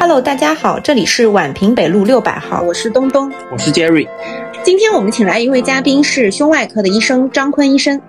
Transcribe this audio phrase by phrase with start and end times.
[0.00, 4.08] Hello，大家好，这里是宛平北路六百号，我是东东，我是 Jerry。
[4.62, 8.00] 今天我们请来一位嘉宾是胸外科的医生张坤医生。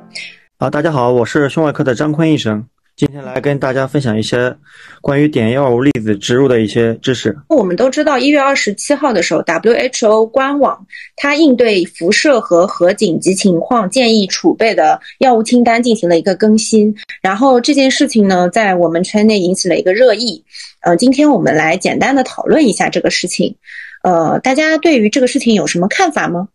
[0.59, 2.63] 啊，大家好，我是胸外科的张坤医生。
[2.95, 4.53] 今天来跟大家分享一些
[5.01, 7.35] 关于碘药物粒子植入的一些知识。
[7.47, 10.85] 我们都知道，一月二十七号的时候，WHO 官网
[11.15, 16.93] 它应对辐射和核紧急情况建议储备的药物清单进行了一个更新。
[17.21, 20.43] 然后这件事情呢，在我们圈内引起了一个热议。
[20.81, 23.55] 呃，今天我们来简单的讨论一下这个事情。
[24.03, 26.47] 呃，大家对于这个事情有什么看法吗？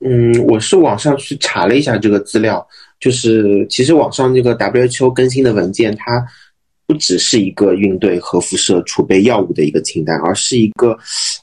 [0.00, 2.66] 嗯，我是网上去查了一下这个资料。
[3.00, 6.24] 就是其实网上这个 WHO 更新的文件，它
[6.86, 10.96] 不只是一个应对核辐射储备药物的一个清单，而是一个，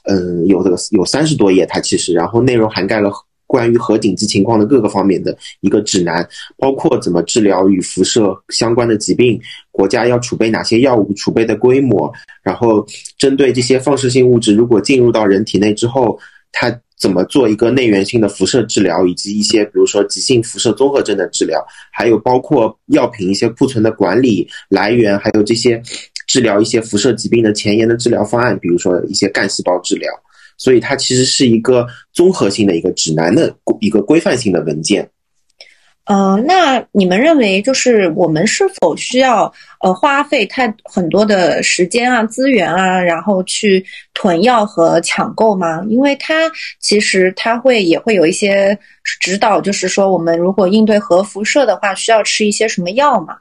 [0.04, 3.12] 嗯，有的有三十多页，它其实然后内容涵盖了
[3.52, 9.38] 关于核紧急情况的各个方面的一个指南，包括怎么治疗与辐射相关的疾病，
[9.70, 12.10] 国家要储备哪些药物，储备的规模，
[12.42, 12.86] 然后
[13.18, 16.18] 针对这些放射性物质如果进入到人体内之后，
[16.50, 16.74] 它。
[17.02, 21.60] 怎么做一个内源性的辐射治疗，以及一些比如说急性辐射综合症的治疗，
[21.90, 25.82] 还有包括药品一些库存的管理来源，还有这些
[26.28, 30.08] 治疗一些辐射疾病的前沿的治疗方案，比如说一些干细胞治疗。
[30.62, 35.10] 所以它其实是一个综合性的一个指南的一个规范性的文件。
[36.04, 45.84] 呃，那你们认为，就是我们是否需要呃花费太很多的时间啊、资源啊，然后去囤药和抢购吗？
[45.88, 48.78] 因为它其实它会也会有一些
[49.20, 53.36] 指导，就是说我们如果应对核辐射的话，需要吃一些什么药嘛？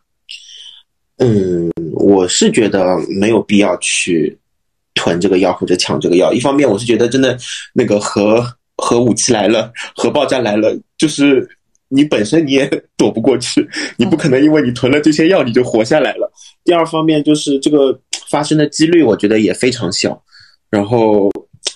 [1.17, 4.35] 嗯，我是觉得没有必要去
[4.93, 6.31] 囤这个药或者抢这个药。
[6.33, 7.37] 一方面，我是觉得真的
[7.73, 8.45] 那个核
[8.77, 11.47] 核武器来了，核爆炸来了，就是。
[11.93, 16.31] 你本身你也 躲不过去，你不可能因为你囤了这些药你就活下来了。
[16.63, 20.17] 第二方面就是这个发生的几率，我觉得也非常小。
[20.69, 21.29] 然后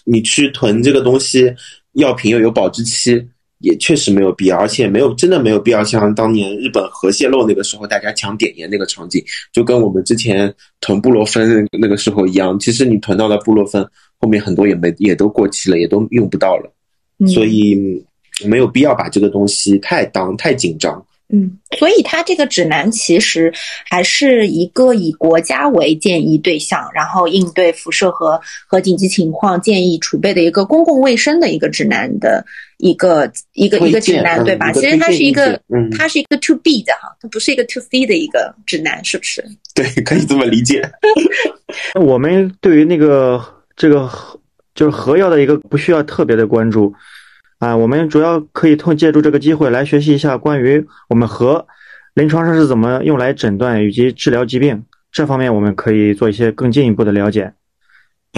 [0.05, 1.53] 你去囤这个东西，
[1.95, 3.27] 药品又有保质期，
[3.59, 12.59] 也确实没有必要，而且没有真的没有必要像当年日本核泄漏那个时候大家抢碘盐那个场景，就跟我们之前囤布洛芬那个时候一样。
[12.59, 13.85] 其实你囤到了布洛芬，
[14.19, 16.71] 后面很多也没也都过期了，也都用不到了，
[17.27, 18.03] 所以。
[18.43, 21.01] 没有必要把这个东西太当太紧张。
[21.29, 23.49] 嗯，所以它这个指南其实
[23.89, 28.37] 还是一个以国家为建议对象，然后应对辐射和
[28.67, 32.45] 和紧急情况建议储备的一个公共卫生的一个指南的
[32.77, 34.71] 一个一个一个指南，对吧？
[34.71, 35.59] 其实它是一个，
[35.97, 39.43] 它是一个 to B 的哈，它不是一个 to C 的一个指南，是不是？
[39.73, 40.81] 对，可以这么理解。
[41.99, 43.43] 我们对于那个
[43.75, 44.09] 这个
[44.73, 46.93] 就是核药的一个不需要特别的关注。
[47.59, 51.65] 啊，我们主要可以通借助这个机会来学习一下关于我们核
[52.13, 57.53] 临床上是怎么用来诊断以及治疗疾病这方面，我们可以做一些更进一步的了解。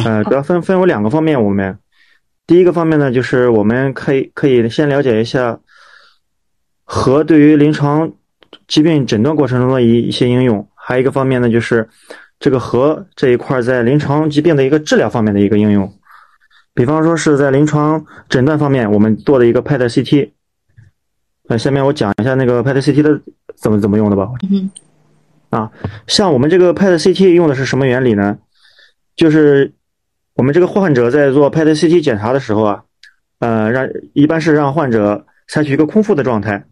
[0.06, 1.80] 呃，主要分分为两个方面，我们
[2.48, 5.60] 第一个方面呢，就是我们可以可以先了解一下
[6.86, 8.14] 核对于临床
[8.66, 11.90] 疾病诊断过程中的一一些应用，还有一个方面呢，就是
[12.40, 15.94] 这个核这一块在临床疾病的一个治疗方面的一个应用。
[16.74, 20.30] 比方说是在临床诊断方面，我们做的一个 PET CT。
[21.50, 23.20] 那下面我讲一下那个 PET CT 的
[23.56, 24.30] 怎么怎么用的吧。
[24.50, 24.72] 嗯。
[25.50, 25.72] 啊，
[26.08, 28.38] 像我们这个 PET CT 用的是什么原理呢？
[29.16, 29.74] 就是
[30.38, 32.84] 我们这个患者在做 PET CT 检查的时候啊，
[33.40, 36.64] 呃，让一般是让患者采取一个空腹的状态。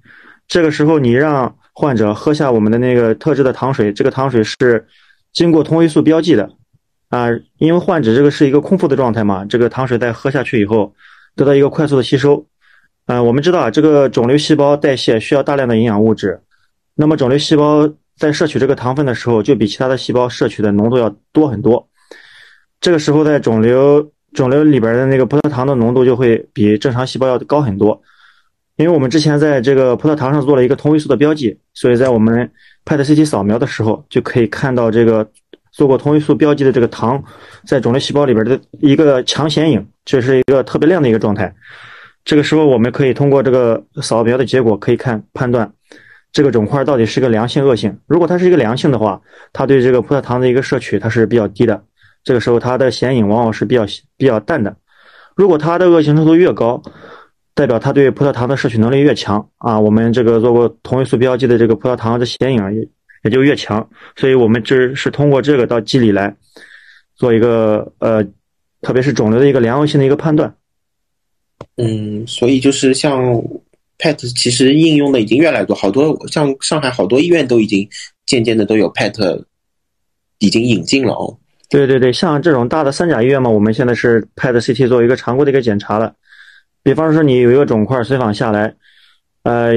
[0.47, 4.85] 这个时候你让患者喝下我们的那个特制的糖水，这个糖水是
[5.33, 6.51] 经过同位素标记的。
[7.09, 7.27] 啊，
[7.57, 10.93] 因为患者这个是一个空腹的状态嘛，这个糖水在喝下去以后，
[11.35, 12.45] 得到一个快速的吸收。
[13.07, 16.39] 啊，我们知道啊，这个肿瘤细胞代谢需要大量的营养物质，
[16.93, 21.87] 那么肿瘤细胞在摄取这个糖分的时候，就比其他的细胞摄取的浓度要多很多。
[22.85, 27.99] 这个时候，在肿瘤肿瘤里边的那个葡萄糖的浓度就会比正常细胞要高很多。
[28.75, 32.47] 因为我们之前在这个葡萄糖上做了一个同位素的标记，所以在我们
[32.85, 35.27] PET-CT 扫描的时候就可以看到这个。
[35.71, 37.21] 做过同位素标记的这个糖，
[37.65, 41.55] 在肿瘤细胞里边的一个强显影，这是一个特别亮的一个状态。
[42.23, 45.73] 这个时候，我们可以通过这个扫描的结果，可以看判断
[46.31, 47.97] 这个肿块到底是个良性恶性。
[48.05, 49.19] 如果它是一个良性的话，
[49.51, 51.83] 它对这个葡萄糖的一个摄取它是比较低的，
[52.25, 53.85] 这个时候它的显影往往是比较
[54.17, 54.75] 比较淡的。
[55.33, 56.83] 如果它的恶性程度越高，
[57.53, 59.79] 代表它对葡萄糖的摄取能力越强啊。
[59.79, 62.85] 我们这个做过同位素标记的这个葡萄糖的显影也。
[63.23, 66.35] 也就越强，所以我们这是通过这个到机理来
[67.15, 68.23] 做一个呃，
[68.83, 70.55] 特别是肿瘤的一个良恶性的一个判断。
[71.75, 73.43] 嗯，所以就是像
[73.97, 77.89] PET，其实应用的已经越来越多，好多像上海好多医院都已经
[78.27, 79.43] 渐渐的都有 PET，
[80.37, 81.39] 已经引进了哦。
[81.67, 86.13] 对对对，像这种大的三甲医院嘛，我们现在是拍的 CT 做一个常规的一个检查了。
[86.83, 88.75] 比方说你有一个肿块随访下来，
[89.43, 89.73] 呃，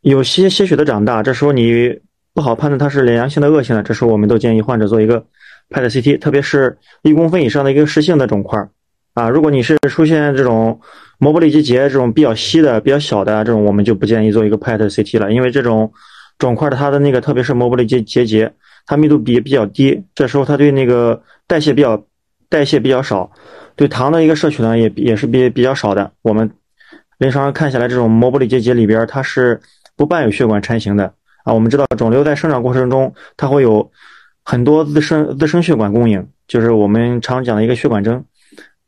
[0.00, 2.00] 有些些许的长大，这时候你
[2.32, 5.22] 不好判断它是良性的恶性的，这时候我们都建议患者做一个
[5.68, 8.58] PET CT，特别是一公分以上的一个实性的肿块
[9.12, 9.28] 啊。
[9.28, 10.80] 如果你是出现这种
[11.18, 15.92] 膜玻璃结节这种比较稀的、比较小的这种，我们就不建议做一个 PET CT 了，因为这种
[16.38, 18.50] 肿块的它的那个特别是膜玻璃结结节。
[18.86, 22.04] 它密度比比较低，这时候它对那个代谢比较
[22.48, 23.30] 代谢比较少，
[23.76, 26.10] 对糖的一个摄取呢也也是比比较少的。
[26.22, 26.50] 我们
[27.18, 29.60] 临床上看下来，这种膜玻璃结节里边它是
[29.96, 31.52] 不伴有血管成型的啊。
[31.52, 33.90] 我们知道肿瘤在生长过程中，它会有
[34.44, 38.24] 很多自身自身血管供应，就是我们常讲的一个血管征。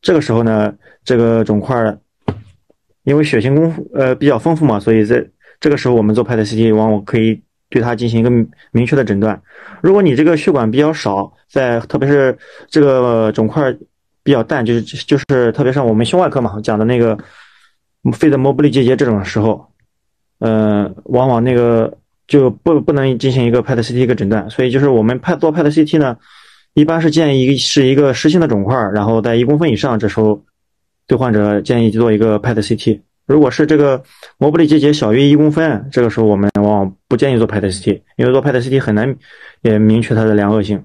[0.00, 0.74] 这个时候呢，
[1.04, 1.96] 这个肿块
[3.04, 5.24] 因为血型丰呃比较丰富嘛，所以在
[5.60, 7.42] 这个时候我们做 PET CT 往往可以。
[7.72, 8.30] 对它进行一个
[8.70, 9.40] 明确的诊断。
[9.80, 12.36] 如果你这个血管比较少，在特别是
[12.68, 13.74] 这个肿块
[14.22, 17.18] 比较淡，就是就是特别像我们胸外科嘛讲的那个
[18.12, 19.66] 肺的膜玻璃结节这种时候，
[20.38, 21.92] 呃，往往那个
[22.28, 24.48] 就不不能进行一个 PET CT 一个诊断。
[24.50, 26.16] 所以就是我们拍做 PET CT 呢，
[26.74, 30.40] 一般是建议是一个实心的肿块，然后在一公分以上，这时候
[31.06, 33.00] 对患者建议做一个 PET CT。
[33.24, 34.02] 如果是这个
[34.36, 39.16] 膜玻璃结节小于一公分，这个时候我们往往不建议做 PET CT，因为做 PET CT 很难
[39.62, 40.84] 也明确它的良恶性。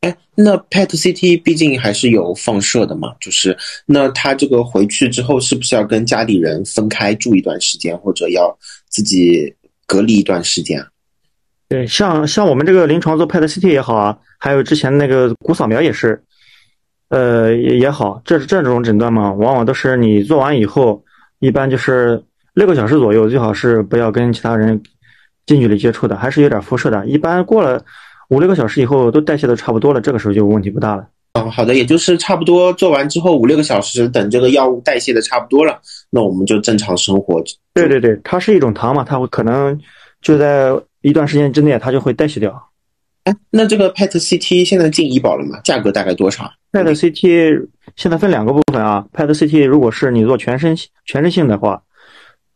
[0.00, 3.56] 哎，那 PET CT 毕竟还是有放射的嘛，就是
[3.86, 8.56] 那他这个回去之后是不是要跟家里人分开住一段时间，或者要
[8.88, 9.54] 自己
[9.86, 10.88] 隔离一段时间啊？
[11.68, 16.22] 对，像像我们这个临床做 PET CT 也好啊，还有之前那个骨扫描也是，
[17.08, 21.04] 呃也也好，这这种诊断嘛，往往都是你做完以后。
[21.38, 22.22] 一般就是
[22.54, 24.82] 六个小时左右，最好是不要跟其他人
[25.46, 27.06] 近距离接触的，还是有点辐射的。
[27.06, 27.82] 一般过了
[28.28, 31.06] 五六个小时以后，都代谢的差不多了，这个时候就问题不大了。
[31.32, 37.42] 嗯，好的，也就是差不多做完之后五六个小时，等这个药物代谢的差不多了，那我们就正常生活。
[37.72, 39.80] 对对对，它是一种糖嘛，它会可能
[40.20, 40.70] 就在
[41.00, 42.68] 一段时间之内，它就会代谢掉。
[43.24, 45.58] 哎，那这个 PET CT 现在进医保了吗？
[45.64, 47.66] 价格大概多少？PET CT
[47.96, 49.06] 现在分两个部分啊。
[49.14, 50.76] PET CT 如果是你做全身
[51.06, 51.82] 全身性的话，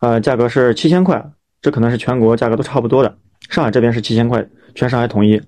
[0.07, 1.21] 呃，价格是七千块，
[1.61, 3.13] 这可能是全国价格都差不多的。
[3.51, 5.43] 上海这边是七千块，全上海统一。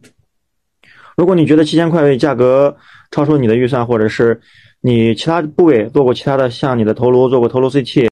[1.16, 2.76] 如果你觉得七千块价格
[3.12, 4.40] 超出你的预算，或者是
[4.80, 8.08] 你其他部位做过其他的，像你的头颅做过头颅 CT，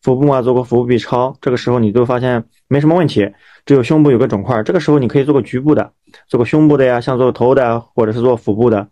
[0.00, 3.28] 腹部啊做过腹部 B 超，这个时候你都发现没什么问题，
[3.66, 5.90] 只有胸部有个肿块，这个时候你可以做个局部的。
[6.28, 8.86] 做个胸部的呀，像做头的，或者是做腹部的，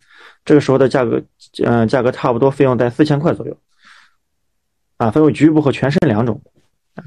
[0.44, 1.22] 这个时候的价格，
[1.64, 3.56] 嗯，价格差不多，费用在四千块左右。
[4.96, 6.40] 啊，分为局部和全身两种，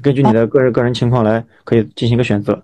[0.02, 2.62] 根据你的个人个人情况来，可以进行一个选择。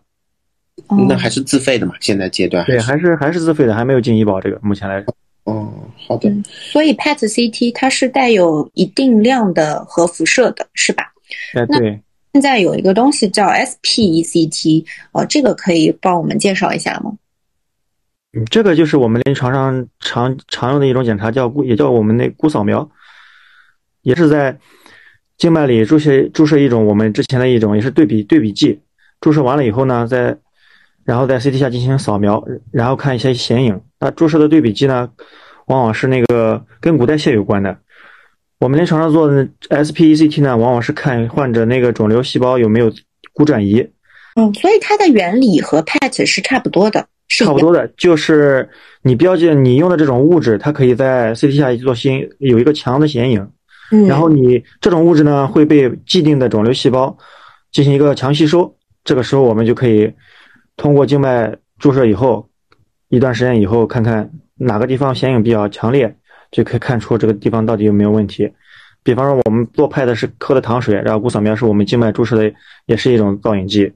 [1.09, 1.95] 那还是自费的嘛？
[2.01, 4.41] 现在阶段对，还是还是自费的，还没有进医保。
[4.41, 5.15] 这个目前来说，
[5.45, 5.73] 哦，
[6.07, 6.31] 好的。
[6.45, 11.13] 所以 PET CT 它是带有一定量的核辐射的，是吧？
[11.55, 12.01] 哎，对。
[12.35, 17.17] 现在有一个东西叫 SPECT，哦，这个可以帮我们介绍一下吗？
[18.35, 22.87] 嗯，这个就是我们临床上常常用的一种检查，叫骨，也叫我们那骨扫描，
[24.03, 24.59] 也是在
[25.39, 28.81] 静脉里注射注射一种我们之前的一种也是对比对比剂，
[29.21, 30.37] 注射完了以后呢，再
[31.05, 32.43] 然后在 CT 下进行扫描，
[32.73, 33.81] 然后看一些显影。
[34.01, 35.11] 那注射的对比剂呢，
[35.67, 37.79] 往往是那个跟骨代谢有关的。
[38.59, 42.91] 我们临床上做的 SPECT 呢，往往是看患者那个肿瘤细胞有没有
[43.35, 43.87] 骨转移。
[44.35, 48.69] 嗯，所以它的原理和 PET 是差不多的，是差不多的，就是
[49.03, 53.49] 你标记你用的这种物质，它可以在 CT 下做新有一个强的显影。
[54.09, 57.17] 然后你这种物质呢会被既定的肿瘤细胞
[57.73, 60.13] 进行一个强吸收，这个时候我们就可以
[60.77, 62.49] 通过静脉注射以后
[63.09, 66.17] 一段时间以后，看看哪个地方显影比较强烈。
[66.53, 68.51] 就可以看出这个地方到底有没有问题。
[69.03, 72.55] 比方说，我们做派的是喝的糖水，然后骨扫描是我们静脉注射的，
[72.87, 73.93] 也是一种造影剂。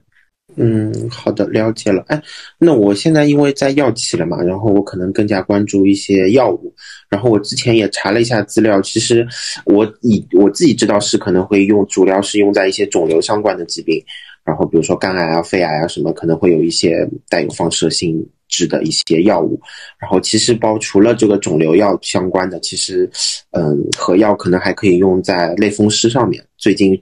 [0.55, 2.03] 嗯，好的，了解了。
[2.07, 2.21] 哎，
[2.57, 6.73] 那我现在因为在药企了嘛，然后我可能更加关注一些药物。
[7.09, 9.25] 然后我之前也查了一下资料，其实
[9.65, 14.03] 我以我自己知道是可能会用，主要是用在一些肿瘤相关的疾病，
[14.43, 18.25] 然后比如说肝癌啊、肺癌啊什么，可能会有一些带有放射性。
[18.53, 19.57] 质的一些药物，
[19.97, 23.09] 然后其实包除了这个肿瘤药相关的，其实，
[23.51, 26.45] 嗯，核药可能还可以用在类风湿上面。
[26.57, 27.01] 最近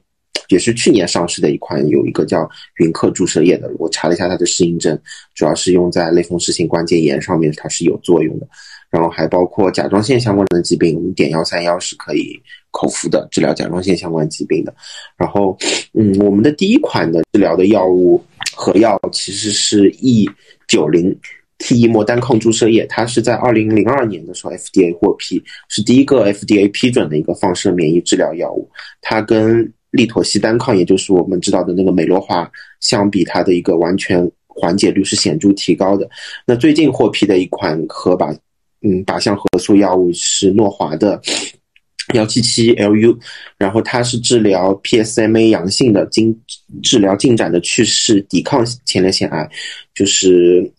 [0.50, 5.00] 也是去年上市的一款，有一个叫云克注射液的，我查了一下它的适应症，
[5.36, 8.48] 主要是用在类风湿性关节炎上面，它是有作用的。
[8.90, 14.74] 然后还包括甲状腺相关的疾病，碘幺三幺是可以口服的，治疗甲状腺相关疾病的。
[15.16, 15.56] 然后，
[15.94, 18.20] 嗯，我们的第一款的治疗的药物
[18.56, 20.28] 和药其实是 E
[20.68, 21.16] 九零。
[21.62, 28.66] T 一膜单抗注射液，它是在二零零二年的时候 FDA 获批，是第一个 FDA 批准的一个放射免疫治疗药物。
[29.02, 36.10] 它跟利妥昔单抗，也就是我们知道的那个美洛华相比，它的一个完全缓解率是显著提高的。
[36.46, 38.32] 那最近获批的一款核靶，
[38.82, 41.22] 嗯，靶向核素药物是诺华的
[42.14, 43.18] 幺七七 LU，
[43.58, 46.40] 然后它是治疗 PSMA 阳性的经
[46.84, 49.50] 治疗进展的去势抵抗前列腺癌，
[49.94, 50.72] 就是。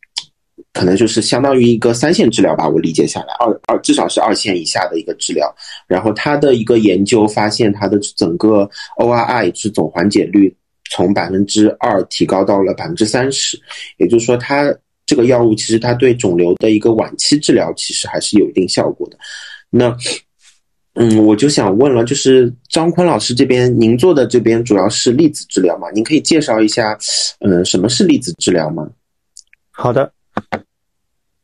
[0.72, 5.52] 可能就是相当于一个三线治疗吧，我理解下来，二二至少是二线以下的一个治疗。
[5.86, 10.54] 然后他的一个研究发现，他的整个 ORI 是总缓解率
[10.90, 13.60] 从百分之二提高到了百分之三十，
[13.98, 14.74] 也就是说，它
[15.06, 19.16] 这个药物其实它对肿瘤的一个晚期治疗其实还是有一定效果的。
[19.70, 19.96] 那，
[20.94, 25.88] 嗯，我就想问了，就是张坤老师这边，您做的这边主要是粒子治疗吗？
[25.94, 26.98] 您可以介绍一下，
[27.40, 28.88] 嗯，什么是粒子治疗吗？
[29.70, 30.12] 好的。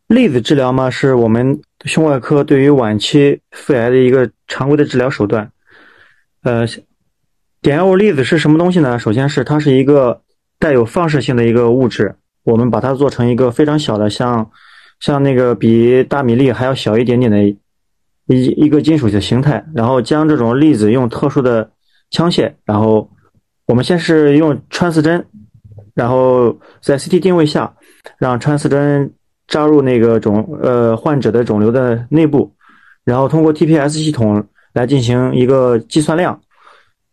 [0.08, 5.50] 粒子治疗嘛，是我们胸外科对于晚期肺癌的一个常规的治疗手段。
[6.44, 6.64] 呃，
[7.60, 8.98] 碘药物粒子是什么东西呢？
[9.00, 10.22] 首先是它是一个
[10.60, 14.48] 带有放射性的一个物质，我们把它做成一个非常小的，像
[15.00, 17.56] 像那个比大米粒还要小一点点的一
[18.26, 21.68] 一个金属的形态，然后将这种粒子用特殊的
[22.12, 23.10] 枪械，然后
[23.66, 25.26] 我们先是用穿刺针，
[25.94, 27.74] 然后在 CT 定位下
[28.18, 29.12] 让穿刺针。
[29.48, 32.52] 扎入那个肿呃患者的肿瘤的内部，
[33.04, 36.40] 然后通过 TPS 系统来进行一个计算量。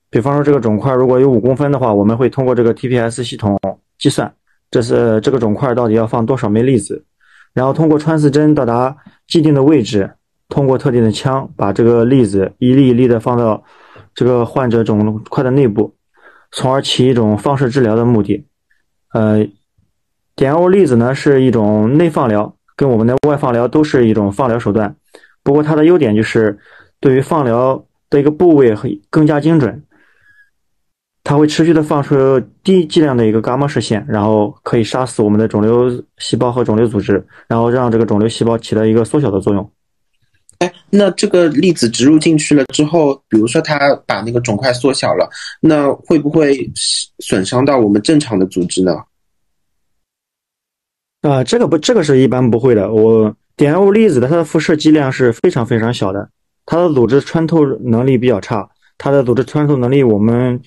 [0.09, 3.59] 比方说这个肿块如果有五公分的话，我们会通过这个 TPS 系统
[3.97, 4.31] 计算，
[4.71, 7.03] 这是这个肿块到底要放多少枚粒子，
[7.53, 8.95] 然后通过穿刺针到达
[9.27, 10.11] 既定的位置，
[10.49, 13.63] 通过特定的枪把这个粒子一粒一粒的放到
[14.15, 15.95] 这个患者肿块的内部，
[16.51, 18.45] 从而起一种放射治疗的目的，
[19.13, 19.47] 呃。
[20.35, 24.95] 碘药物粒子呢是一种内放疗，跟我们的外放疗都是一种放疗手段。
[25.43, 26.57] 不过它的优点就是
[26.99, 29.83] 对于放疗的一个部位会更加精准，
[31.23, 39.71] 它会持续的放出低剂量的一个伽马射线，然后可以杀死我们的肿瘤细胞和肿瘤组织，然后让这个肿瘤细胞起到一个缩小的作用。
[40.59, 46.57] 哎，那这个粒子植入进去了之后，比如说它把那个肿块缩小了，那会不会
[47.19, 48.95] 损伤到我们正常的组织呢？
[51.23, 52.91] 啊，这个不，这个是一般不会的。
[52.91, 56.29] 我碘雾粒子的它的辐射剂量是非常非常小的，
[56.65, 60.59] 它的组织穿透能力比较差，它的组织穿透能力我们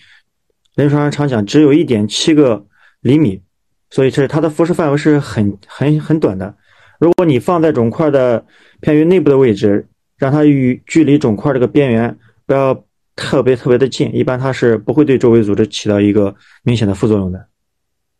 [0.75, 2.64] 临床上常讲只有一点七个
[3.02, 3.42] 厘米，
[3.90, 6.54] 所以这它的辐射范围是很很很短的。
[6.98, 8.42] 如果你放在肿块的
[8.80, 9.86] 偏于内部的位置，
[10.16, 12.82] 让它与距离肿块这个边缘不要
[13.14, 17.46] 特别特别的近，一般它是不会对周围组织起到一个明显的副作用的。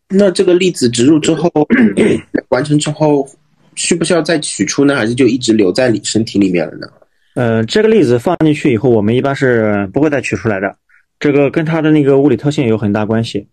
[0.09, 1.51] 那这个粒子植入之后，
[2.51, 3.29] 完成之后，
[3.75, 4.95] 需不需要再取出呢？
[4.95, 6.87] 还是就一直留在你身体里面了呢？
[7.35, 10.75] 呃，这个粒子放进去以后，我们一般是不会再取出来的。
[11.19, 13.47] 这个跟它的那个物理特性有很大关系。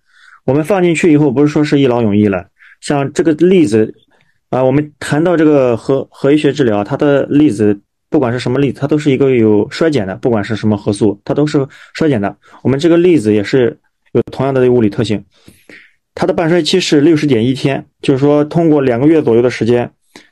[0.46, 2.46] 我们放进去以后，不是说是一劳永逸了。
[2.82, 3.94] 像这个粒子
[4.50, 7.78] 啊，我们谈到这个核核医学治疗，它的粒子
[8.10, 12.36] 不管是什么粒子，它都是一个有衰减的，不管是什么核素，它都是衰减的。
[12.62, 13.78] 我们这个粒子也是
[14.12, 15.24] 有同样的物理特性。
[16.16, 19.92] 它的半衰期是六十点一天，就是说通过两个月左右的时间，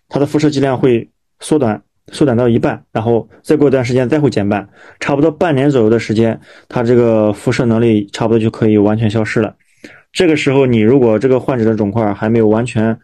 [0.10, 1.10] 它的辐射剂量会
[1.40, 4.70] 缩短，缩短到一半，然后再过一段时间再会减半，
[5.00, 9.56] 差不多半年左右的时间，它这个辐射能力差不多就可以完全消失了。
[10.14, 13.00] 这个时候，你如果这个患者的肿块还没有完全，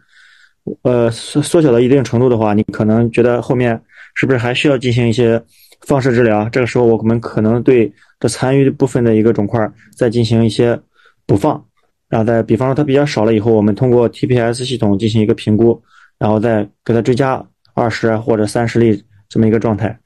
[0.82, 3.80] 呃缩缩小到一定程度的话，你可能觉得后面
[4.14, 5.42] 是不是还需要进行一些
[5.86, 6.48] 放射治疗？
[6.50, 10.78] 这个时候，我们可能对这残余部分的一个肿块再进行一些
[11.26, 11.64] 补放。
[12.08, 15.82] 然后再比方说它比较少了以后，我们通过 TPS 系统进行一个评估，
[16.18, 19.98] 然后再给它追加二十或者三十粒这么一个状态，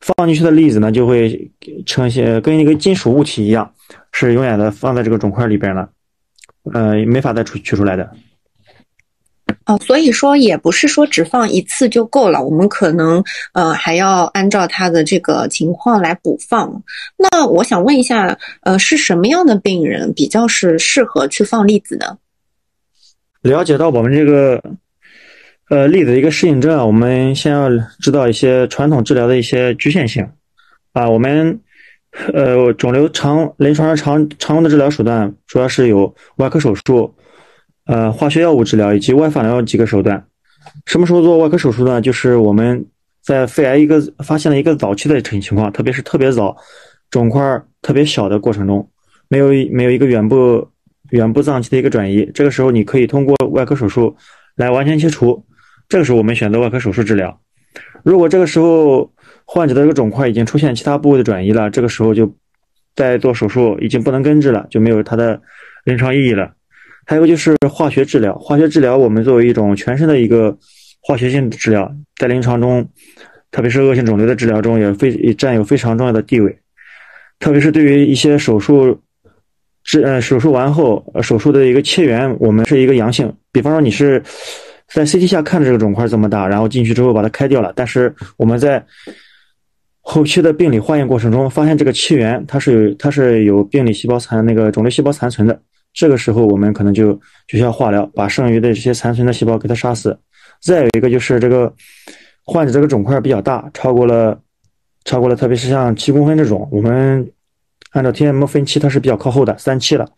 [0.00, 1.50] 放进去的粒子呢就会
[1.84, 3.70] 呈现跟一个金属物体一样，
[4.12, 5.88] 是永远的放在这个肿块里边了，
[6.72, 8.10] 呃，没法再取取出来的。
[9.66, 16.82] 哦，所以说也不是说只放一次就够了，我们可能呃还要按照他的这个情况来补放。
[17.16, 22.18] 那我想问一下，呃，是什么样的病人比较是适合去放粒子的？
[23.42, 24.62] 了解到我们这个
[25.68, 27.68] 呃粒子的一个适应症啊，我们先要
[28.00, 30.28] 知道一些传统治疗的一些局限性
[30.92, 31.08] 啊。
[31.08, 31.60] 我们
[32.32, 37.14] 呃肿瘤常临床上常常用的治疗手段主要是有外科手术。
[37.90, 40.24] 呃，化学药物治疗以及外放疗几个手段。
[40.86, 42.00] 什么时候做外科手术呢？
[42.00, 42.86] 就是我们
[43.20, 46.56] 在肺癌一个发现了一个早期的情情况，特别是特别早，
[47.10, 47.42] 肿块
[47.82, 48.88] 特别小的过程中，
[49.26, 50.68] 没有没有一个远部
[51.10, 52.24] 远部脏器的一个转移。
[52.32, 54.14] 这个时候，你可以通过外科手术
[54.54, 55.44] 来完全切除，
[55.88, 57.40] 这个时候我们选择外科手术治疗。
[58.04, 59.10] 如果这个时候
[59.44, 62.32] 患者的这个肿块已经出现其他部位的转移了，这个时候就
[62.94, 65.42] 再做手术已经不能根治了，就没有它的
[65.82, 66.52] 临床意义了。
[67.10, 70.56] 还有就是化学治疗，化学治疗我们作为一种全身的一个
[71.00, 72.88] 化学性的治疗，在临床中，
[73.50, 76.56] 特别是恶性肿瘤的治疗中也非也占有非常重要的地位。
[77.40, 78.96] 特别是对于一些手术
[79.82, 84.22] 治呃手术完后手术的一个切缘，我们是一个阳性，比方说你是。
[84.92, 87.72] 在 CT 下看这个肿块这么大，然后进去之后把它开掉了。
[87.76, 88.84] 但是我们在
[90.00, 95.60] 后期的病理化验过程中，发现这个切缘它是有它是有病理细胞残那个肿瘤细胞残存的。
[95.92, 97.12] 这个时候我们可能就
[97.48, 100.18] 就需要化疗，把剩余的这些残存的细胞给它杀死。
[100.60, 101.72] 再有一个就是这个
[102.44, 104.38] 患者这个肿块比较大，超过了
[105.04, 107.30] 超过了，特别是像七公分这种，我们
[107.92, 110.08] 按照 TM 分期它是比较靠后的三期了。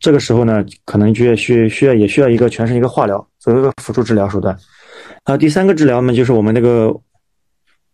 [0.00, 3.26] 这个时候呢，可能就需需要也需要一个全身一个化疗。
[3.38, 4.58] 作为一个辅助治疗手段，
[5.22, 6.94] 啊，第三个治疗呢，就是我们那个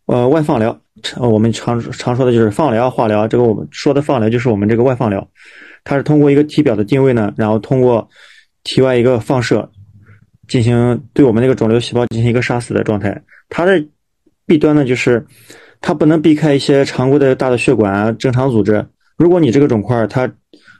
[0.06, 0.76] 呃外放疗，
[1.18, 3.28] 我们常常说的就是放疗、化疗。
[3.28, 5.28] 这个我们说的放疗就是我们这个外放疗，
[5.84, 8.08] 它是通过一个体表的定位呢，然后通过
[8.64, 9.70] 体外一个放射
[10.48, 13.22] 进行对我们那个肿瘤细胞进行一个杀死的状态。
[13.48, 13.84] 它的
[14.46, 15.24] 弊端呢，就是
[15.80, 18.86] 它不能避开一些常规的大的血管、正常组织。
[19.16, 20.30] 如果你这个肿块它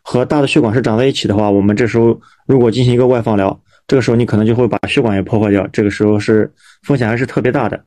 [0.02, 3.60] 和大的血管是长在一起的话，我们这时候如果进行一个外放疗。
[3.86, 6.48] 这个时候你可能就会把血管也破坏掉，这个时候是
[6.84, 7.84] 风险还是特别大的。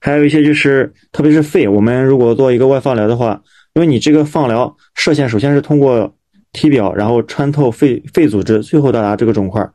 [0.00, 3.40] 还有一些就是，特别是肺，我们如果做一个外放疗的话，
[3.74, 6.12] 因为你这个放疗射线首先是通过
[6.52, 9.68] 体表，然后穿透肺肺组织，最后到达这个肿块，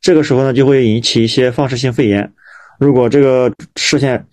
[0.00, 2.32] 这个时候呢就会引起一些放射性肺炎。
[2.78, 4.24] 如果这个射线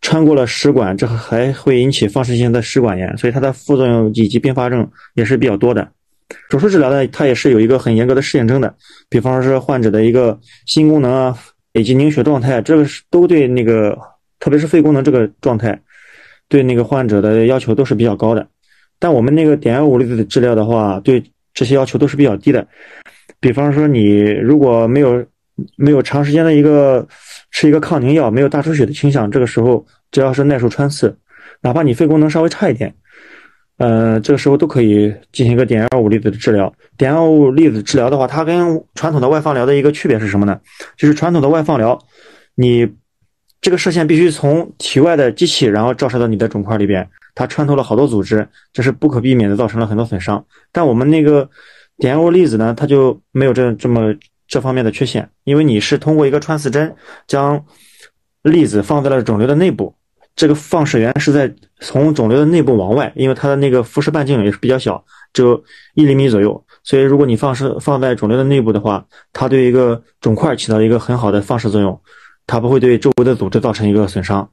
[0.00, 5.88] 穿过了食管，这还会引起放射性的食管炎，所以它的副作用以及并发症也是比较多的。
[6.50, 8.74] 手术治疗呢，它也是有一个很严格的适应症的，
[9.08, 11.38] 比方说患者的一个心功能啊，
[11.72, 13.98] 以及凝血状态，这个是都对那个，
[14.40, 15.78] 特别是肺功能这个状态，
[16.48, 18.46] 对那个患者的要求都是比较高的。
[19.02, 21.20] 但我们那个碘二五粒子的治疗的话，对
[21.52, 22.64] 这些要求都是比较低的。
[23.40, 25.26] 比方说你如果没有
[25.76, 27.04] 没有长时间的一个
[27.50, 31.12] 吃一个抗凝药，没有大出血的倾向，这个时候只要是耐受穿刺，
[31.62, 32.94] 哪怕你肺功能稍微差一点。
[33.78, 36.72] 呃，这个时候都可以进行一个碘二五粒子的治疗。
[36.96, 40.60] 碘二五粒子治疗的话，它跟传统的外放疗的一个区别是什么呢？
[40.96, 41.98] 就是传统的外放疗，
[42.54, 42.88] 你
[43.62, 50.44] 这个射线必须从体外的机器，然后照射到你的肿块里边，它穿透了好多组织，这是不可避免的，造成了很多损伤。
[50.72, 51.48] 但我们那个
[51.96, 54.12] 碘二五粒子呢，它就没有这这么
[54.48, 56.94] 这方面的缺陷，因为你是通过一个穿刺针
[57.28, 57.64] 将
[58.42, 59.94] 粒子放在了肿瘤的内部。
[60.34, 65.62] 这个放射源是在从肿瘤的内部往外，因为它的那个辐射半径也是比较小，只有
[65.94, 72.00] 一厘米左右，所以如果你放射放在肿瘤的内部的话，它对一个肿块起到一个很好的放射作用，
[72.46, 74.48] 它不会对周围的组织造成一个损伤，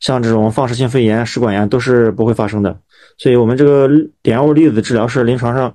[0.00, 2.78] 像这种放射性肺炎、食管炎都是不会发生的。
[3.18, 3.88] 所以我们这个
[4.22, 5.74] 碘二粒子治疗是临床上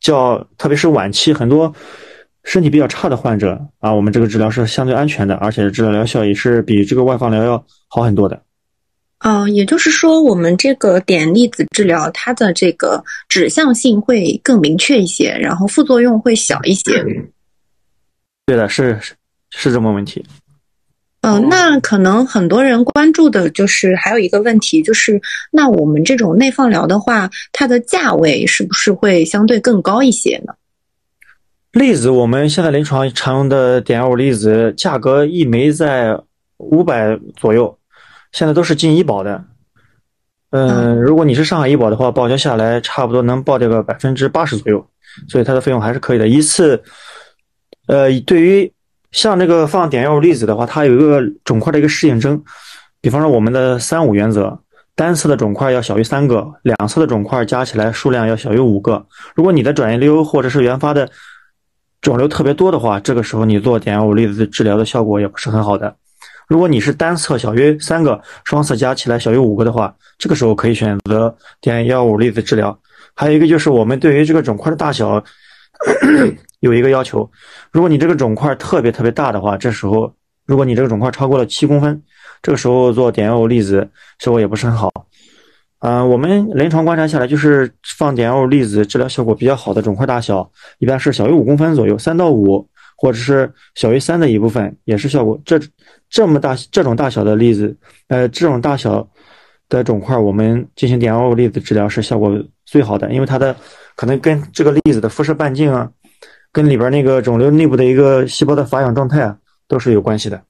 [0.00, 1.72] 较，特别是晚期很多
[2.44, 8.42] 身体比较差的患者啊，我们这个治疗是相对安全的，而且治疗疗效也是比这个外放疗要好很多的。
[9.18, 17.04] 嗯，也就是说，我们这个碘粒子治疗，它的这个指向性会更明确一些，然后副作用会小一些。
[18.46, 19.14] 对的，是是
[19.50, 20.24] 是这么问题。
[21.22, 30.54] 嗯，那可能很多人关注的就是还有一个问题，就是那我们这种内放疗的话，它的价位是不是会相对更高一些呢？
[31.72, 36.18] 粒子，我们现在临床常用的碘二粒子，价格一枚在
[36.56, 37.76] 五百左右。
[38.32, 39.44] 现在都是进医保的，
[40.50, 44.86] 嗯，如果你是上海医保的话，报销下来差不多能报这个百分之八十左右，
[45.28, 46.28] 所以它的费用还是可以的。
[46.28, 46.80] 一次，
[47.88, 48.72] 呃，对于
[49.12, 52.42] 像这个放碘药粒子的话，它有一个肿块的一个适应症，
[53.00, 54.58] 比方说我们的三五原则，
[54.94, 59.04] 单侧的肿块要小于三个，两侧的肿块加起来数量要小于五个。
[59.34, 61.08] 如果你的转移瘤或者是原发的
[62.00, 65.94] 肿瘤特别多的话，这个时候你做碘药粒子治疗的效果也不是很好的。
[66.48, 72.76] 如果你是单侧小于三个，双侧加起来小于五个的话，这个时候可以选择碘幺五粒子治疗。
[73.14, 75.22] 还有一个就是我们对于这个肿块的大小
[76.60, 77.28] 有一个要求，
[77.72, 80.10] 如果你这个肿块特别特别大的话，这时候
[80.46, 82.02] 如果你这个肿块超过了七公分，
[82.40, 84.90] 这个时候做碘幺五粒子效果也不是很好。
[85.80, 92.68] 嗯，我们临床观察下来，就是放碘幺五粒子治疗效果比较好的肿块大小，一般是小于五公分左右，三到五。
[93.02, 95.40] 或者是小于三的一部分也是效果。
[95.42, 95.58] 这
[96.10, 97.74] 这么大这种大小的粒子，
[98.08, 99.08] 呃，这种大小
[99.70, 103.56] 的肿块，我们进行碘二五粒子治疗是效果最好的，因为它的
[103.96, 105.90] 可能跟这个粒子的辐射半径啊，
[106.52, 109.36] 跟里边那个肿瘤内部的一个细胞的发养状态啊，
[109.68, 110.42] 都是有关系的。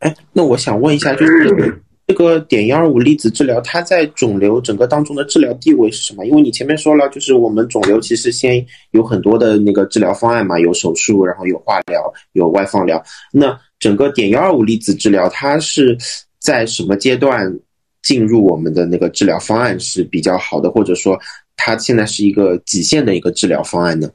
[0.00, 6.26] 哎，那我想问一下，就是这个碘一二五粒子治疗，它在肿瘤整个当中的治疗地位是什么？
[6.26, 13.00] 因为你前面说了，就是我们肿瘤其实先有很多的那个治疗方案嘛，有手术，然后有化疗，有外放疗。
[13.32, 15.96] 那整个碘一二五粒子治疗，它是
[16.40, 17.56] 在什么阶段
[18.02, 21.16] 进入我们的那个治疗方案是比较好的，或者说
[21.56, 24.10] 它现在是一个几线的一个治疗方案呢？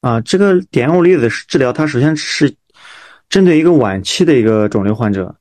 [0.00, 2.54] 啊，这个碘二五粒子治疗，它首先是
[3.28, 5.34] 针对一个晚期的一个肿瘤患者，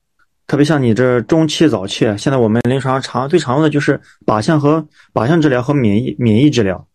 [0.48, 6.88] 特别像你这中期、早期，现在我们临床上常最常用的就是靶向和靶向治疗和免疫免疫治疗。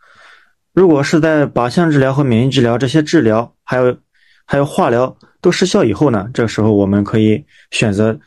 [0.74, 3.96] 如果是在靶向治疗和免疫治疗这些治疗，还有
[4.44, 8.18] 还有化疗都失效以后呢，这个时候我们可以选择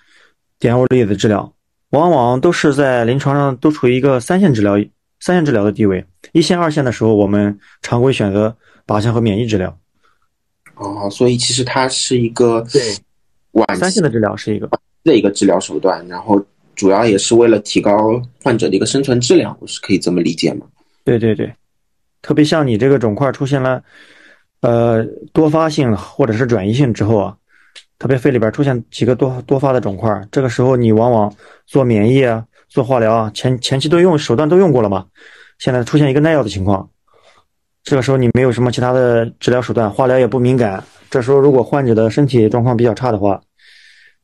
[0.60, 1.54] 碘二五粒子治疗，
[1.90, 4.76] 往往都是在临床上都处于一个三线治疗
[5.20, 8.56] 三线治疗的地位，一线、二线的时候，我们常规选择。
[8.88, 9.76] 靶向和免疫治疗，
[10.76, 12.82] 哦，所以其实它是一个对
[13.52, 14.70] 晚三线的治疗是一个
[15.04, 16.40] 的一个治疗手段，然后
[16.76, 20.68] 主要也是为了提高患者的一个生存质量，我是可以这么理解吗？
[21.04, 21.52] 对对对，
[22.22, 23.82] 特别像你这个肿块出现了
[24.62, 27.36] 呃多发性或者是转移性之后啊，
[27.98, 31.34] 特别肺里边出现几个多多发的肿块，这个时候你往往
[31.66, 35.06] 做免疫啊、做化疗啊，前前期都用手段都用过了嘛，
[35.60, 36.88] 现在出现一个耐药的情况。
[37.86, 40.84] 这个时候你没有什么其他的治疗手段，化疗也不敏感。
[41.12, 43.40] 这时候如果患者的身体状况比较差的话，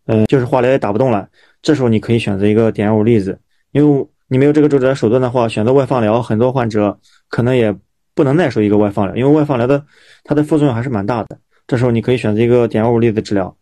[0.07, 1.27] 嗯，就是化疗也打不动了。
[1.61, 3.39] 这时候你可以选择一个碘二五粒子，
[3.71, 6.97] 因为你没有这个治疗手段的话，选择外放疗，很多患者
[7.29, 7.71] 可能也
[8.15, 9.85] 不能耐受一个外放疗，因为外放疗的
[10.23, 11.37] 它的副作用还是蛮大的。
[11.67, 13.55] 这时候你可以选择一个碘二五粒子治疗，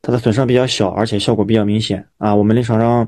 [0.00, 2.34] 它的损伤比较小，而且效果比较明显啊。
[2.34, 3.06] 我们临床上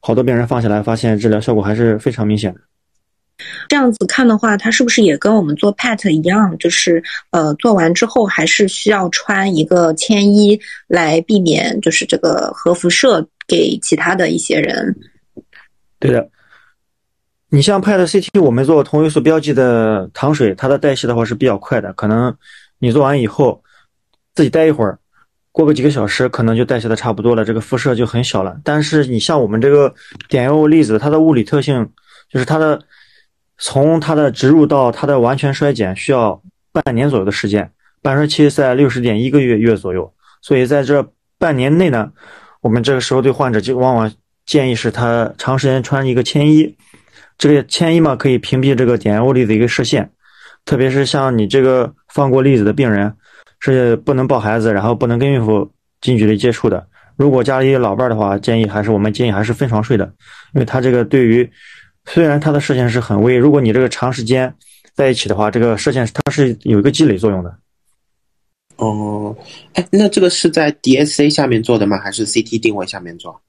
[0.00, 2.60] 好多病人放下来，发现治疗效果还是非常明显的。
[3.68, 14.96] 这样子看的话，它是不是也跟我们做 PET 一样，就是呃做完之后还是需要穿一个铅衣来避免就是这个核辐射给其他的一些人？
[15.98, 16.28] 对的，
[17.48, 22.34] 你像 PET CT，我们做同位素标记的糖水，它的代谢的话是比较快的，可能
[22.78, 23.62] 你做完以后
[24.34, 24.98] 自己待一会儿，
[25.52, 28.58] 过个几个小时，可能就代谢的差不多了，这个辐射就很小了。
[28.64, 29.94] 但是你像我们这个
[30.28, 31.88] 碘药物粒子，它的物理特性
[32.28, 32.80] 就是它的。
[33.62, 36.40] 从它的植入到它的完全衰减需要
[36.72, 37.70] 半年左右的时间，
[38.00, 40.10] 半衰期在六十点一个月月左右。
[40.40, 41.06] 所以在这
[41.38, 42.10] 半年内呢，
[42.62, 44.10] 我们这个时候对患者就往往
[44.46, 46.74] 建议是他长时间穿一个铅衣。
[47.36, 50.10] 这个铅衣嘛，可以屏蔽这个碘物粒子一个射线。
[50.64, 53.14] 特别是像你这个放过粒子的病人，
[53.58, 55.70] 是不能抱孩子，然后不能跟孕妇
[56.00, 56.86] 近距离接触的。
[57.16, 60.06] 如果家里有老伴的话，建议还是我们建议还是分床睡的，
[60.54, 61.50] 因为它这个对于。
[62.12, 64.52] 虽然它的射线是很微，如果你这个长时间
[64.94, 67.56] 在一起的话，这个射线它是有一个积累作用的。
[68.76, 69.36] 哦，
[69.74, 71.98] 哎，那这个是在 DSA 下面做的吗？
[71.98, 73.40] 还是 CT 定位下面做？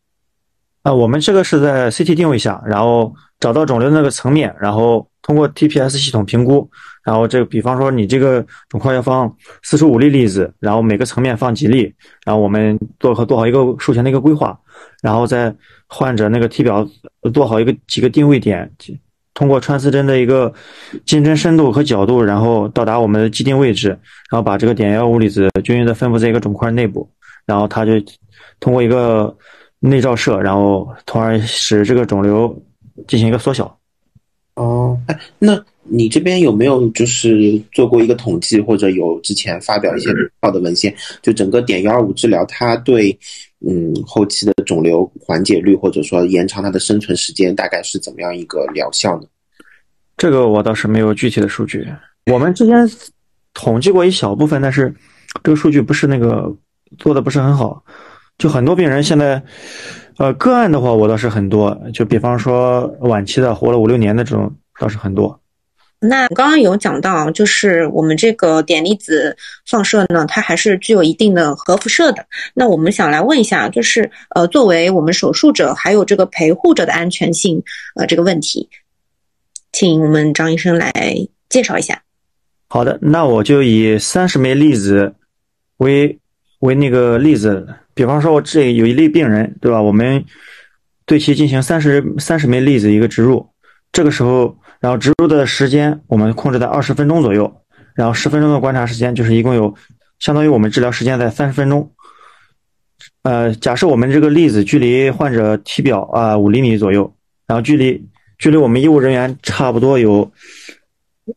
[0.83, 6.69] 啊，我们这个是在 CT 定位下，然后找到肿瘤那个层面，然后通过 TPS 系统评估，
[7.03, 11.91] 然后这个比方说你这个肿块要放四十五粒粒子，然后每个层面放几粒，
[12.25, 14.59] 然后我们做好做好一个术前的一个规划，
[15.01, 15.55] 然后再。
[15.93, 16.87] 患者那个体表
[17.33, 18.71] 做好一个几个定位点，
[19.33, 20.51] 通过穿刺针的一个
[21.05, 23.89] 进针深度和角度，然后到达我们的既定位置，
[24.29, 27.05] 然后把这个碘药物粒子均匀的分布在一个肿块内部，
[27.45, 27.91] 然后它就
[28.61, 29.35] 通过一个
[29.81, 32.57] 内照射，然后从而使这个肿瘤
[33.05, 33.77] 进行一个缩小。
[34.55, 40.95] 哦，哎，那你这边有没有就是做过一个统计，或者有之前发表一些报的文献？
[41.21, 43.19] 就整个碘幺二五治疗，它对。
[43.67, 49.27] 嗯，后期的肿瘤缓解率或者说延长它的生存时间，大概是怎么样一个疗效呢？
[50.17, 51.87] 这个我倒是没有具体的数据。
[52.31, 52.89] 我们之前
[53.53, 54.93] 统计过一小部分，但是
[55.43, 56.55] 这个数据不是那个
[56.97, 57.83] 做的不是很好。
[58.37, 59.43] 就很多病人现在，
[60.17, 61.75] 呃，个案的话我倒是很多。
[61.93, 65.40] 就比方说晚期的活了五六年的这种倒是很多。
[66.03, 69.37] 那刚刚有讲到，就是我们这个碘离子
[69.69, 72.25] 放射呢，它还是具有一定的核辐射的。
[72.55, 77.61] 那我们想来问一下，就是呃，作为我们手术者还有这个陪护者的安全性，
[77.95, 78.67] 呃，这个问题，
[79.71, 80.91] 请我们张医生来
[81.49, 82.01] 介绍一下。
[82.67, 85.13] 好的，那我就以三十枚粒子
[85.77, 86.17] 为
[86.61, 89.79] 为那个例子，比方说我这有一例病人，对吧？
[89.79, 90.25] 我们
[91.05, 93.47] 对其进行三十三十枚粒子一个植入，
[93.91, 94.57] 这个时候。
[94.81, 97.61] 然后植入的时间我们控制在二十分钟左右，
[97.93, 99.73] 然后十分钟的观察时间就是一共有，
[100.17, 101.89] 相当于我们治疗时间在三十分钟。
[103.21, 107.13] 呃，假设我们这个粒子距离患者体表啊五厘米左右，
[107.45, 108.03] 然后距离
[108.39, 110.31] 距离我们医务人员差不多有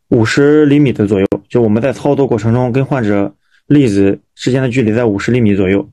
[0.08, 3.34] 五十厘米的左右，就我们在操作过程中跟患者
[3.66, 5.86] 粒子之间的距离在五十厘米左右。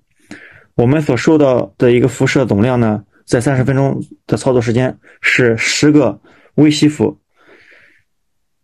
[0.75, 6.17] 我们所受到的一个辐射总量呢，在三十分钟的操作时间是十个
[6.55, 7.17] 微西弗。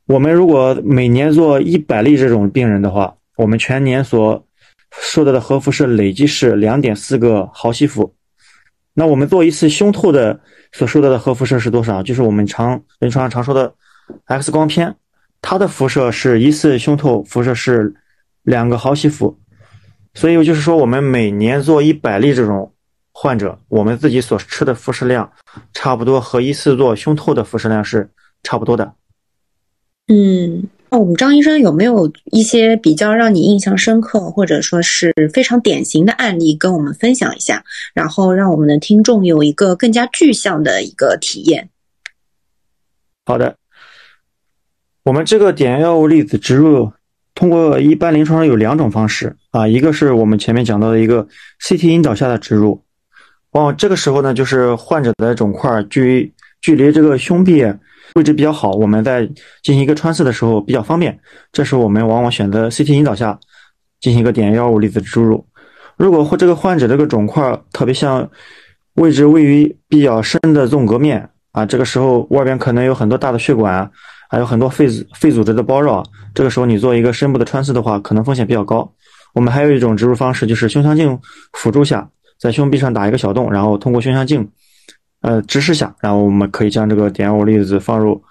[0.08, 4.48] 我们如果每年做一百例这种病人的话，我们全年所
[4.90, 8.16] 受到的核辐射累计是两点四个毫西弗。
[8.94, 10.40] 那我们做一次胸透的
[10.72, 12.02] 所受到的核辐射是多少？
[12.02, 13.74] 就是我们常临床上常说的
[14.26, 14.96] X 光片，
[15.42, 17.94] 它的辐射是一次胸透辐射是
[18.44, 19.38] 两个毫西弗。
[20.14, 22.74] 所以就是说，我们每年做一百例这种
[23.12, 25.30] 患者，我们自己所吃的辐射量，
[25.74, 28.10] 差不多和一次做胸透的辐射量是
[28.42, 28.94] 差不多的。
[30.08, 41.70] 嗯，那我们张医生有没有一些比较让你印象深刻，或者说是非常典型的案例跟我们分享一下，然后让我们的听众有一个更加具象的一个体验？
[43.26, 43.58] 好的，
[45.04, 46.92] 我们这个碘药物粒子植入。
[47.36, 51.28] 通过一般临床上有两种方式啊，一个是我们前面讲到的一个
[51.62, 52.82] CT 引导下的植入，
[53.52, 57.64] 往往这个时候呢，就是患者的肿块距距离这个胸壁
[58.16, 59.26] 位置比较好，我们在
[59.64, 61.18] 进行一个穿刺的时候比较方便，
[61.52, 63.40] 这时候我们往往选择 CT 引导下
[64.00, 65.46] 进行一个碘药物粒子注入。
[65.98, 68.30] 如果或这个患者这个肿块特别像
[68.96, 73.90] 位置位于比较深的纵隔面啊，这个时候外边可能有很多大的血管。
[74.30, 76.04] 还有很多肺肺组织的包绕，
[76.36, 78.92] 这个时候你做一个深部的穿刺的话，可能风险比较高。
[79.34, 81.18] 我们还有一种植入方式，就是胸腔镜
[81.54, 82.06] 辅助下，
[82.38, 84.46] 在胸壁上打一个小洞，然后通过胸腔镜，
[85.28, 88.24] 呃，直视下，然后我们可以将这个碘药物粒子放入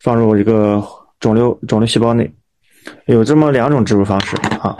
[0.00, 0.82] 放入一个
[1.20, 2.28] 肿瘤肿瘤细胞内。
[3.06, 4.76] 有这么两种植入方式啊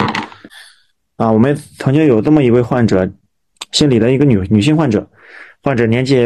[1.16, 1.30] 啊！
[1.30, 3.08] 我们曾经有这么一位患者，
[3.70, 5.08] 姓李的一个女女性患者，
[5.62, 6.16] 患者年纪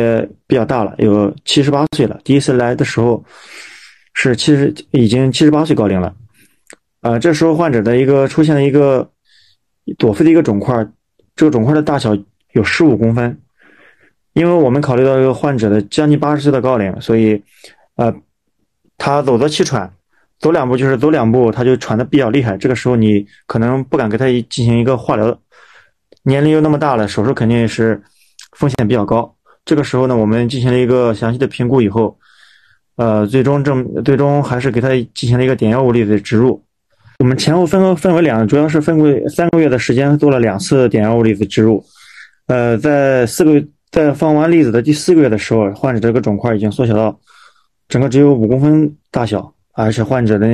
[0.46, 3.22] 比较大了，有七十八岁了，第一次来的时候。
[4.20, 6.12] 是七十，已经七十八岁高龄了，
[7.02, 9.08] 呃，这时候患者的一个出现了一个
[9.96, 10.74] 左肺的一个肿块，
[11.36, 12.18] 这个肿块的大小
[12.50, 13.40] 有十五公分，
[14.32, 17.42] 因为我们考虑到这个患者的将近八十岁的高龄，所以，
[17.96, 18.14] 呃，
[18.96, 19.92] 他走得气喘，
[20.38, 25.38] 走两步就是走两步他就喘的比较厉害，这个时候你可能不敢给他进行一个化疗，
[26.22, 28.02] 年龄又那么大了，手术肯定是
[28.52, 32.18] 风险比较高，这个时候呢，我们进行了一个详细的评估以后。
[33.00, 36.60] 呃，最终正最终还是给他进行了一个碘药物粒子植入。
[37.20, 41.80] 我们前后分分为两，主要是分为三个月的时间做了两次碘药物粒子植入。
[42.48, 47.18] 呃，在四个月，在放完粒子的第四个月的时候，患者这个肿块已经缩小到
[47.88, 50.46] 整个只有五公分大小，而且患者的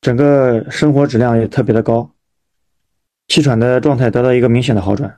[0.00, 2.10] 整个生活质量也特别的高，
[3.28, 5.14] 气喘的状态得到一个明显的好转。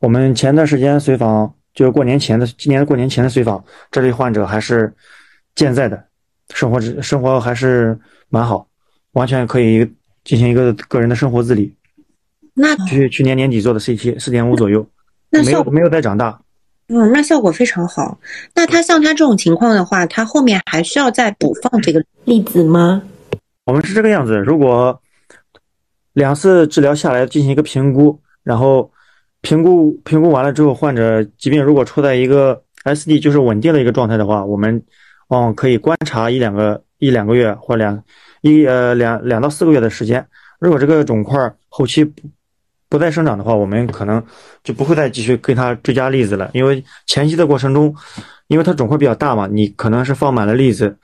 [0.00, 4.94] 我们前段时间随访，就是过年前的今年过年前的随访，这类患者还是。
[5.54, 6.04] 健在的
[6.54, 8.68] 生活，生活还是蛮好，
[9.14, 9.84] 完全可以
[10.22, 11.74] 进行一个个人的生活自理。
[12.54, 14.88] 那去去年年底做的 CT 四点五左右，
[15.30, 16.40] 那没有没有再长大。
[16.88, 18.18] 嗯，那效果非常好。
[18.54, 23.02] 那他像他这种情况的话，他后面还需要再补放这个粒子吗？
[23.66, 25.00] 我们是这个样子，如果
[26.12, 28.90] 两次治疗下来进行一个评估，然后
[29.42, 34.82] 评估评估完了之后，患者疾病如果处在一个 SD 就是稳定的一个状态的话，我们。
[35.28, 38.02] 往往可以观察一两个一两个月或两
[38.40, 40.26] 一呃两两到四个月的时间。
[40.58, 41.38] 如果这个肿块
[41.68, 42.02] 后期
[42.88, 44.22] 不再生长的话，我们可能
[44.64, 46.50] 就不会再继续给它追加粒子了。
[46.54, 47.94] 因为前期的过程中，
[48.46, 50.96] 因为它肿块比较大嘛，你可能是放满了粒子，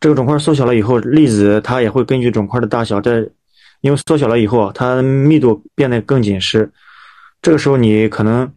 [0.00, 3.24] 这个肿块缩小了以后，粒子它也会根据肿块的大小，在
[3.80, 6.70] 因为缩小了以后，它密度变得更紧实。
[7.40, 8.50] 这个时候你可能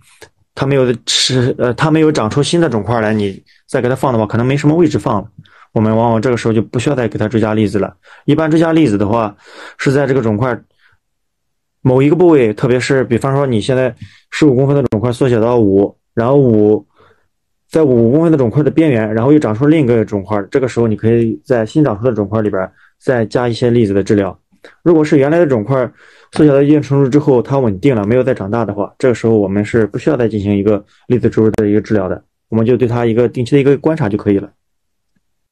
[0.55, 3.43] 它没有吃呃它没有长出新的肿块来，你。
[3.71, 5.29] 再给它放的话，可能没什么位置放了。
[5.71, 7.95] 我们往往这个时候就不需要再给它追加粒子了。
[8.25, 9.33] 一般追加粒子的话，
[9.77, 10.53] 是在这个肿块
[11.81, 13.93] 某一个部位，特别是比方说你现在
[14.29, 16.85] 十五公分的肿块缩小到五，然后五
[17.69, 24.37] 在五公分的肿块的边缘，然后又长出另一个肿块，这个时候你可以在新长出的肿块里边再加一些粒子的治疗。
[24.83, 25.91] 如果是原来的肿块
[26.33, 32.23] 缩小到一定程度之后，它稳定了，没有再长大的话，这个时候我们是不需要再进行一个粒子植入的一个治疗的。
[32.49, 34.47] 我们就对它一个定期的一个观察就可以了。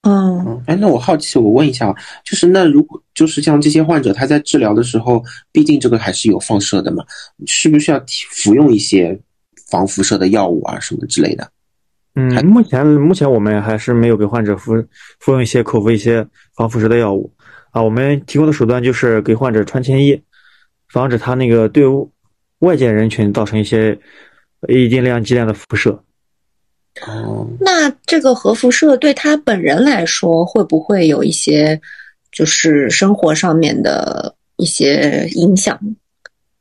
[0.04, 7.04] 嗯，哎，那我好奇，我问一下，就是那如果就是像这些患者，他在治疗的时候，毕竟这个还是有放射的嘛，
[7.46, 9.20] 需不需要服用一些
[9.70, 11.52] 防辐射的药物啊，什么之类的？
[12.16, 14.74] 嗯，目前目前我们还是没有给患者服
[15.20, 17.32] 服用一些口服一些防辐射的药物
[17.72, 17.82] 啊。
[17.82, 20.22] 我们提供的手段就是给患者穿铅衣，
[20.88, 21.84] 防止他那个对
[22.60, 24.00] 外界人群造成一些
[24.70, 26.02] 一定量剂量的辐射。
[27.08, 31.80] 哦，那这个核辐射对他本人来说，会不会有一些
[32.32, 35.80] 就是生活上面的一些影响？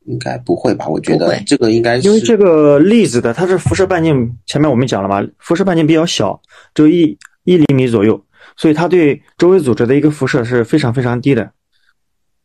[0.07, 0.89] 应该不会吧？
[0.89, 6.41] 我觉得这个应该是因为这个粒子的它是辐射半径，前面我们讲了嘛，辐射半径比较小，
[6.75, 8.25] 只有一一厘米左右，
[8.57, 11.51] 所以它对周围组织的一个辐射是非常非常低的。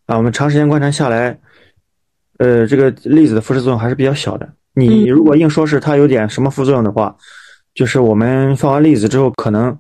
[0.08, 1.40] 啊，我们长时间观察下来，
[2.40, 4.50] 呃，这个粒子的辐射作用还是比较小的。
[4.74, 7.16] 你嗯如果硬说是它有点什么副作用的话，
[7.74, 9.78] 就是我们放完粒子之后，可能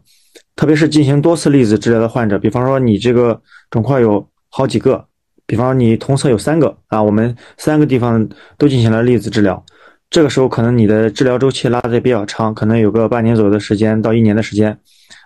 [0.55, 5.05] 特别是进行多次粒子治疗的患者，比方说你这个肿块有好几个，
[5.45, 8.27] 比方你同侧有三个啊，我们三个地方
[8.57, 9.63] 都进行了粒子治疗，
[10.09, 14.77] 这个时候可能你的治疗周期拉的比较长，可能有个半年左右的时间到一年的时间，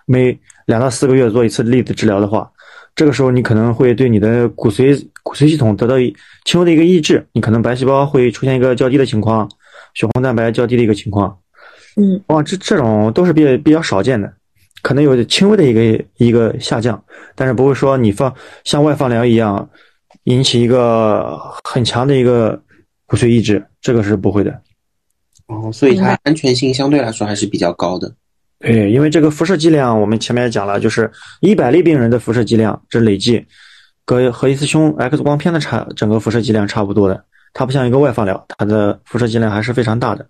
[0.06, 2.50] 每两到四个月做一次粒子治疗的话，
[2.94, 9.48] 这个时候你可能会对你的骨髓骨髓系统得到一轻微的一个抑制，你可能白细胞会出现一个较低的情况，
[9.94, 11.38] 血红蛋白较低的一个情况。
[12.00, 14.32] 嗯，哇，这这种都是比较比较少见的，
[14.82, 17.02] 可能有轻微的一个一个下降，
[17.34, 18.32] 但是不会说你放
[18.62, 19.68] 像外放疗一样
[20.24, 22.62] 引起一个很强的一个
[23.04, 24.60] 骨髓抑制，这个是不会的。
[25.48, 28.14] 哦，所以它安全性相对来说还是比较高的。
[28.60, 33.44] 对，因为这个辐射剂量，我们前面也讲了，就是一百例病人的辐射剂量，这累计
[34.06, 37.24] 和和一次胸 X 光片的差整个辐射剂量差不多的。
[37.54, 40.24] 它不像一个外放疗，它的辐射剂量还是非常大的。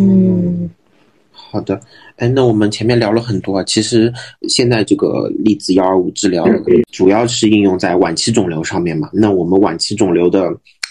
[0.00, 0.70] 嗯，
[1.30, 1.80] 好的，
[2.16, 4.12] 哎，那我们前面聊了很多啊，其实
[4.48, 6.46] 现在这个粒子幺二五治疗
[6.90, 9.10] 主要是应用在晚期肿瘤上面嘛。
[9.12, 10.48] 那我们晚期肿瘤的，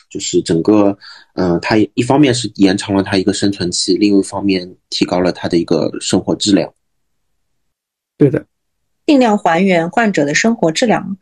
[0.10, 0.98] 就是整个，
[1.34, 6.72] 呃，它一方面是延长了它一个生存期，另一方面提高了它的一个生活质量。
[8.18, 8.46] 对的，
[9.06, 11.18] 尽量还原患者的生活质量。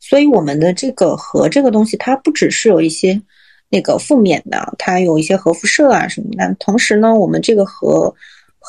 [0.00, 3.22] 所以我们的这个核这个东西，它不只是有一些
[3.70, 6.54] 那个负面的，它有一些核辐射啊什么的。
[6.58, 8.14] 同时呢，我们这个核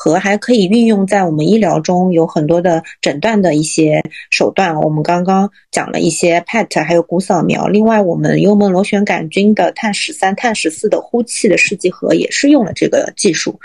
[0.02, 4.80] 核还可以运用在我们医疗中，有很多的诊断的一些手段。
[4.80, 7.68] 我们刚刚讲了一些 PET，还有骨扫描。
[7.68, 13.60] 另外，我们幽门螺旋杆菌的碳十三、碳十四的呼气的试剂盒也是用了这个技术。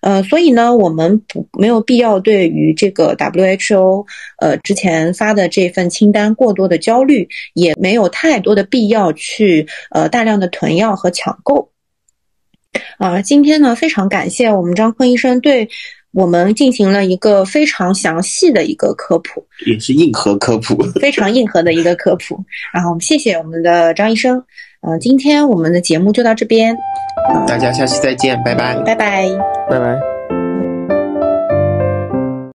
[0.00, 4.06] 呃，所以呢，我们不没有必要对于这个 WHO
[4.38, 11.73] 呃之前发的这份清单过多的焦虑，也没有太多的必要去呃大量的囤药和抢购。
[12.98, 15.68] 啊，今天呢，非常感谢我们张坤医生对
[16.12, 20.76] 我们进行了一个非常详细的一个科普，也是硬核科普。
[21.00, 22.38] 非常硬核的一个科普。
[22.72, 24.42] 然后我们谢谢我们的张医生。
[24.86, 26.76] 嗯、今天我们的节目就到这边，
[27.46, 28.74] 大家下期再见，拜拜。
[28.84, 29.26] 拜拜。
[29.70, 30.13] 拜拜。